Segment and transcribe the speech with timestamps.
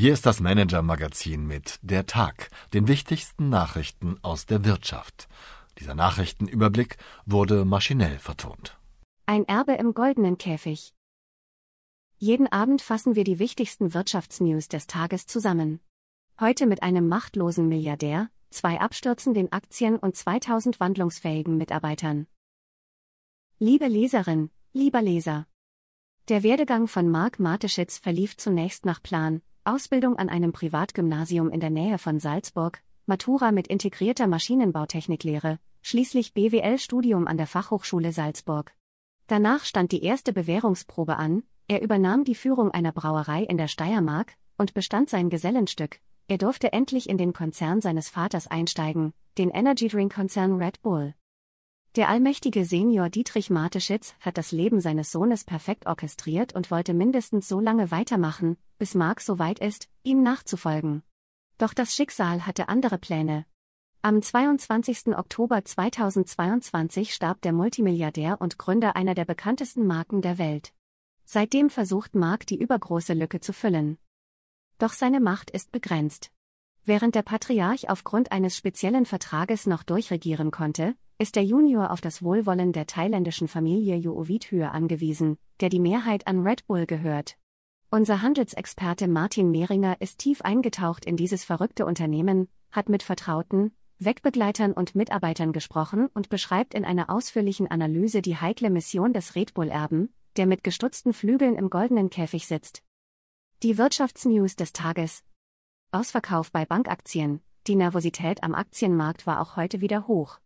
[0.00, 5.26] Hier ist das Manager-Magazin mit Der Tag, den wichtigsten Nachrichten aus der Wirtschaft.
[5.80, 8.78] Dieser Nachrichtenüberblick wurde maschinell vertont.
[9.26, 10.94] Ein Erbe im goldenen Käfig.
[12.16, 15.80] Jeden Abend fassen wir die wichtigsten Wirtschaftsnews des Tages zusammen.
[16.38, 22.28] Heute mit einem machtlosen Milliardär, zwei abstürzenden Aktien und 2000 wandlungsfähigen Mitarbeitern.
[23.58, 25.48] Liebe Leserin, lieber Leser.
[26.28, 31.68] Der Werdegang von Marc Mateschitz verlief zunächst nach Plan, Ausbildung an einem Privatgymnasium in der
[31.68, 38.74] Nähe von Salzburg, Matura mit integrierter Maschinenbautechniklehre, schließlich BWL-Studium an der Fachhochschule Salzburg.
[39.26, 44.36] Danach stand die erste Bewährungsprobe an, er übernahm die Führung einer Brauerei in der Steiermark
[44.56, 46.00] und bestand sein Gesellenstück.
[46.28, 51.12] Er durfte endlich in den Konzern seines Vaters einsteigen, den Energy Drink Konzern Red Bull.
[51.96, 57.48] Der allmächtige Senior Dietrich Mateschitz hat das Leben seines Sohnes perfekt orchestriert und wollte mindestens
[57.48, 61.02] so lange weitermachen, bis Mark so weit ist, ihm nachzufolgen.
[61.56, 63.46] Doch das Schicksal hatte andere Pläne.
[64.02, 65.08] Am 22.
[65.16, 70.72] Oktober 2022 starb der Multimilliardär und Gründer einer der bekanntesten Marken der Welt.
[71.24, 73.98] Seitdem versucht Mark die übergroße Lücke zu füllen.
[74.78, 76.30] Doch seine Macht ist begrenzt.
[76.84, 82.22] Während der Patriarch aufgrund eines speziellen Vertrages noch durchregieren konnte, ist der Junior auf das
[82.22, 87.36] Wohlwollen der thailändischen Familie Joovithüe angewiesen, der die Mehrheit an Red Bull gehört.
[87.90, 94.72] Unser Handelsexperte Martin Mehringer ist tief eingetaucht in dieses verrückte Unternehmen, hat mit Vertrauten, Wegbegleitern
[94.72, 100.14] und Mitarbeitern gesprochen und beschreibt in einer ausführlichen Analyse die heikle Mission des Red Bull-Erben,
[100.36, 102.84] der mit gestutzten Flügeln im goldenen Käfig sitzt.
[103.64, 105.24] Die Wirtschaftsnews des Tages.
[105.90, 107.40] Ausverkauf bei Bankaktien.
[107.66, 110.38] Die Nervosität am Aktienmarkt war auch heute wieder hoch.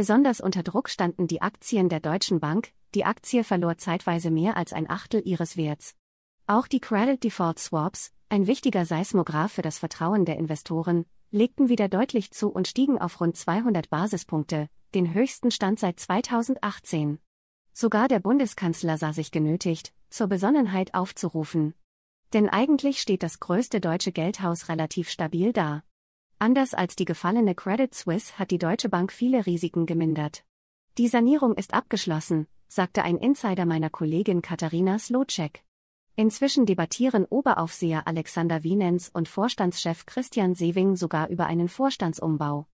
[0.00, 4.72] Besonders unter Druck standen die Aktien der Deutschen Bank, die Aktie verlor zeitweise mehr als
[4.72, 5.94] ein Achtel ihres Werts.
[6.46, 11.90] Auch die Credit Default Swaps, ein wichtiger Seismograph für das Vertrauen der Investoren, legten wieder
[11.90, 17.18] deutlich zu und stiegen auf rund 200 Basispunkte, den höchsten Stand seit 2018.
[17.74, 21.74] Sogar der Bundeskanzler sah sich genötigt, zur Besonnenheit aufzurufen.
[22.32, 25.82] Denn eigentlich steht das größte deutsche Geldhaus relativ stabil da.
[26.42, 30.42] Anders als die gefallene Credit Suisse hat die Deutsche Bank viele Risiken gemindert.
[30.96, 35.62] Die Sanierung ist abgeschlossen, sagte ein Insider meiner Kollegin Katharina Slotschek.
[36.16, 42.66] Inzwischen debattieren Oberaufseher Alexander Wienens und Vorstandschef Christian Sewing sogar über einen Vorstandsumbau.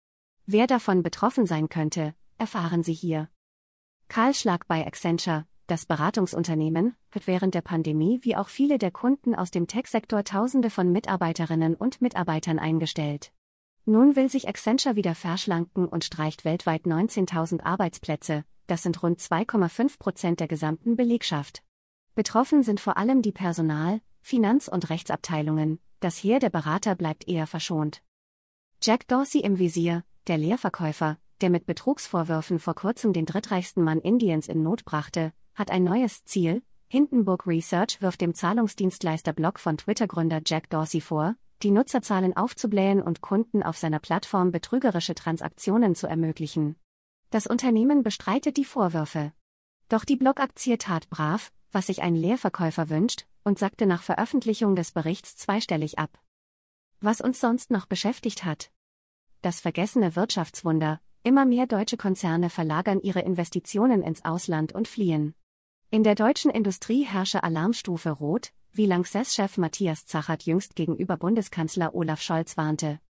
[0.47, 3.31] Wer davon betroffen sein könnte, erfahren Sie hier.
[4.07, 9.51] Kahlschlag bei Accenture, das Beratungsunternehmen, wird während der Pandemie wie auch viele der Kunden aus
[9.51, 13.33] dem Tech-Sektor Tausende von Mitarbeiterinnen und Mitarbeitern eingestellt.
[13.89, 20.01] Nun will sich Accenture wieder verschlanken und streicht weltweit 19.000 Arbeitsplätze, das sind rund 2,5
[20.01, 21.63] Prozent der gesamten Belegschaft.
[22.17, 27.47] Betroffen sind vor allem die Personal-, Finanz- und Rechtsabteilungen, das Heer der Berater bleibt eher
[27.47, 28.03] verschont.
[28.83, 34.49] Jack Dorsey im Visier, der Leerverkäufer, der mit Betrugsvorwürfen vor kurzem den drittreichsten Mann Indiens
[34.49, 36.65] in Not brachte, hat ein neues Ziel.
[36.89, 43.21] Hindenburg Research wirft dem Zahlungsdienstleister Block von Twitter-Gründer Jack Dorsey vor, die Nutzerzahlen aufzublähen und
[43.21, 46.77] Kunden auf seiner Plattform betrügerische Transaktionen zu ermöglichen.
[47.31, 49.33] Das Unternehmen bestreitet die Vorwürfe.
[49.89, 54.93] Doch die Blockaktie tat brav, was sich ein Leerverkäufer wünscht, und sagte nach Veröffentlichung des
[54.93, 56.19] Berichts zweistellig ab.
[57.01, 58.71] Was uns sonst noch beschäftigt hat.
[59.43, 65.35] Das vergessene Wirtschaftswunder, immer mehr deutsche Konzerne verlagern ihre Investitionen ins Ausland und fliehen.
[65.91, 72.21] In der deutschen Industrie herrsche Alarmstufe Rot, wie Lanxess-Chef Matthias Zachert jüngst gegenüber Bundeskanzler Olaf
[72.21, 73.01] Scholz warnte.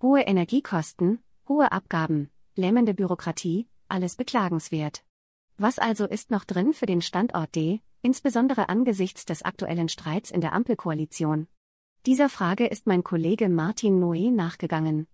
[0.00, 5.04] Hohe Energiekosten, hohe Abgaben, lähmende Bürokratie, alles beklagenswert.
[5.58, 10.40] Was also ist noch drin für den Standort D, insbesondere angesichts des aktuellen Streits in
[10.40, 11.48] der Ampelkoalition?
[12.06, 15.06] Dieser Frage ist mein Kollege Martin Noé nachgegangen.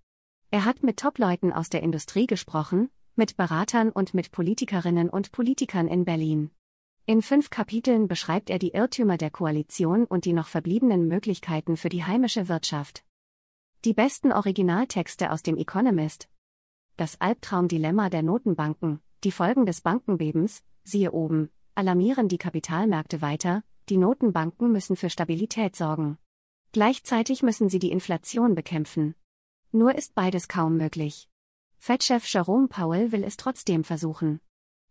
[0.52, 5.88] Er hat mit Topleuten aus der Industrie gesprochen, mit Beratern und mit Politikerinnen und Politikern
[5.88, 6.50] in Berlin.
[7.08, 11.88] In fünf Kapiteln beschreibt er die Irrtümer der Koalition und die noch verbliebenen Möglichkeiten für
[11.88, 13.04] die heimische Wirtschaft.
[13.84, 16.28] Die besten Originaltexte aus dem Economist.
[16.96, 23.98] Das Albtraumdilemma der Notenbanken, die Folgen des Bankenbebens, siehe oben, alarmieren die Kapitalmärkte weiter, die
[23.98, 26.18] Notenbanken müssen für Stabilität sorgen.
[26.72, 29.14] Gleichzeitig müssen sie die Inflation bekämpfen.
[29.70, 31.28] Nur ist beides kaum möglich.
[31.78, 34.40] Fed-Chef Jerome Powell will es trotzdem versuchen.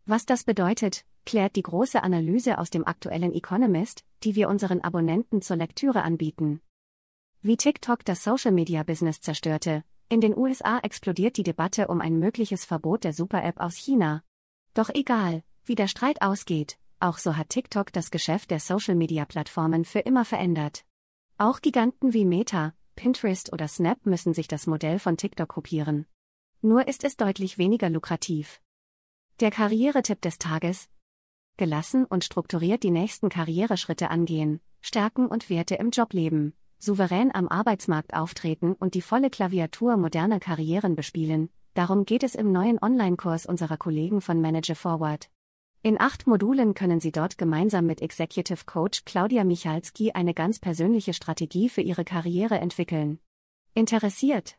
[0.07, 5.41] Was das bedeutet, klärt die große Analyse aus dem aktuellen Economist, die wir unseren Abonnenten
[5.41, 6.61] zur Lektüre anbieten.
[7.41, 13.03] Wie TikTok das Social-Media-Business zerstörte, in den USA explodiert die Debatte um ein mögliches Verbot
[13.03, 14.21] der Super-App aus China.
[14.75, 19.99] Doch egal, wie der Streit ausgeht, auch so hat TikTok das Geschäft der Social-Media-Plattformen für
[19.99, 20.85] immer verändert.
[21.39, 26.05] Auch Giganten wie Meta, Pinterest oder Snap müssen sich das Modell von TikTok kopieren.
[26.61, 28.61] Nur ist es deutlich weniger lukrativ.
[29.41, 30.87] Der Karrieretipp des Tages.
[31.57, 37.49] Gelassen und strukturiert die nächsten Karriereschritte angehen, Stärken und Werte im Job leben, souverän am
[37.49, 43.45] Arbeitsmarkt auftreten und die volle Klaviatur moderner Karrieren bespielen, darum geht es im neuen Online-Kurs
[43.45, 45.29] unserer Kollegen von Manager Forward.
[45.81, 51.13] In acht Modulen können Sie dort gemeinsam mit Executive Coach Claudia Michalski eine ganz persönliche
[51.13, 53.19] Strategie für Ihre Karriere entwickeln.
[53.73, 54.55] Interessiert?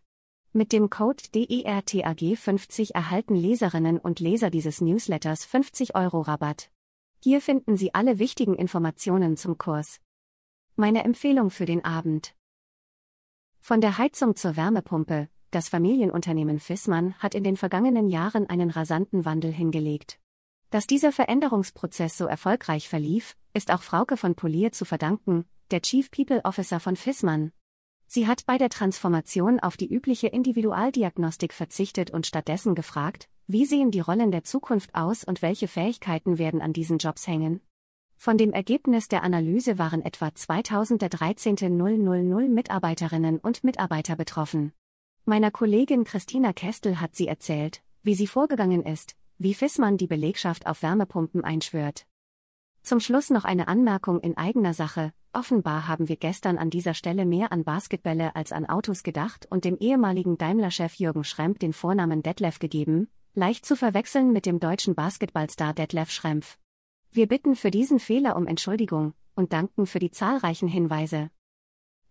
[0.56, 6.70] Mit dem Code DERTAG50 erhalten Leserinnen und Leser dieses Newsletters 50 Euro Rabatt.
[7.22, 10.00] Hier finden Sie alle wichtigen Informationen zum Kurs.
[10.74, 12.34] Meine Empfehlung für den Abend.
[13.60, 19.26] Von der Heizung zur Wärmepumpe, das Familienunternehmen Fissmann hat in den vergangenen Jahren einen rasanten
[19.26, 20.18] Wandel hingelegt.
[20.70, 26.10] Dass dieser Veränderungsprozess so erfolgreich verlief, ist auch Frauke von Polier zu verdanken, der Chief
[26.10, 27.52] People Officer von Fissmann.
[28.06, 33.90] Sie hat bei der Transformation auf die übliche Individualdiagnostik verzichtet und stattdessen gefragt, wie sehen
[33.90, 37.60] die Rollen der Zukunft aus und welche Fähigkeiten werden an diesen Jobs hängen?
[38.16, 44.72] Von dem Ergebnis der Analyse waren etwa 2013.000 Mitarbeiterinnen und Mitarbeiter betroffen.
[45.26, 50.66] Meiner Kollegin Christina Kestel hat sie erzählt, wie sie vorgegangen ist, wie Fissmann die Belegschaft
[50.66, 52.06] auf Wärmepumpen einschwört.
[52.86, 55.12] Zum Schluss noch eine Anmerkung in eigener Sache.
[55.32, 59.64] Offenbar haben wir gestern an dieser Stelle mehr an Basketbälle als an Autos gedacht und
[59.64, 64.94] dem ehemaligen Daimler-Chef Jürgen Schrempf den Vornamen Detlef gegeben, leicht zu verwechseln mit dem deutschen
[64.94, 66.58] Basketballstar Detlef Schrempf.
[67.10, 71.32] Wir bitten für diesen Fehler um Entschuldigung und danken für die zahlreichen Hinweise.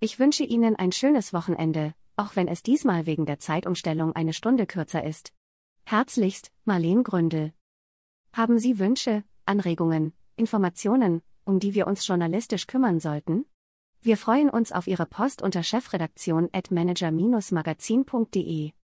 [0.02, 4.66] Ich wünsche Ihnen ein schönes Wochenende, auch wenn es diesmal wegen der Zeitumstellung eine Stunde
[4.66, 5.32] kürzer ist.
[5.86, 7.54] Herzlichst, Marleen Gründel.
[8.34, 13.46] Haben Sie Wünsche, Anregungen, Informationen, um die wir uns journalistisch kümmern sollten?
[14.02, 18.72] Wir freuen uns auf Ihre Post unter chefredaktion at manager-magazin.de.